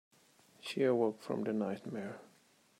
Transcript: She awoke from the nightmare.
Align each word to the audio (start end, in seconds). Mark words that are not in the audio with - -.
She 0.59 0.83
awoke 0.83 1.21
from 1.21 1.43
the 1.43 1.53
nightmare. 1.53 2.17